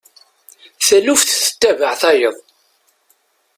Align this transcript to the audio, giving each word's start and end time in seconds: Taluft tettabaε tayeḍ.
Taluft 0.87 1.29
tettabaε 1.31 1.95
tayeḍ. 2.01 2.35